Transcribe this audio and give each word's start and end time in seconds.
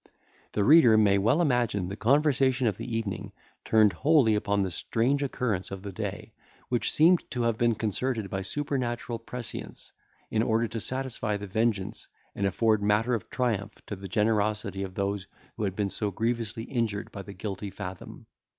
The 0.53 0.63
reader 0.63 0.97
may 0.97 1.19
well 1.19 1.43
imagine 1.43 1.87
the 1.89 1.95
conversation 1.95 2.65
of 2.65 2.77
the 2.77 2.91
evening 2.97 3.33
turned 3.63 3.93
wholly 3.93 4.33
upon 4.33 4.63
the 4.63 4.71
strange 4.71 5.21
occurrence 5.21 5.69
of 5.69 5.83
the 5.83 5.91
day, 5.91 6.33
which 6.69 6.91
seemed 6.91 7.29
to 7.29 7.43
have 7.43 7.55
been 7.55 7.75
concerted 7.75 8.27
by 8.27 8.41
supernatural 8.41 9.19
prescience, 9.19 9.91
in 10.31 10.41
order 10.41 10.67
to 10.69 10.79
satisfy 10.81 11.37
the 11.37 11.45
vengeance, 11.45 12.07
and 12.33 12.47
afford 12.47 12.81
matter 12.81 13.13
of 13.13 13.29
triumph 13.29 13.79
to 13.85 13.95
the 13.95 14.07
generosity 14.07 14.81
of 14.81 14.95
those 14.95 15.27
who 15.55 15.65
had 15.65 15.75
been 15.75 15.89
so 15.91 16.09
grievously 16.09 16.63
injured 16.63 17.11
by 17.11 17.21
the 17.21 17.33
guilty 17.33 17.69
Fathom. 17.69 18.25